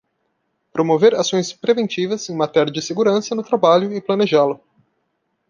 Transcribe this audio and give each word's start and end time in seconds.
Promover 0.73 1.13
ações 1.13 1.53
preventivas 1.53 2.27
em 2.27 2.35
matéria 2.35 2.73
de 2.73 2.81
segurança 2.81 3.35
no 3.35 3.43
trabalho 3.43 3.93
e 3.93 4.01
planejá-lo. 4.01 4.59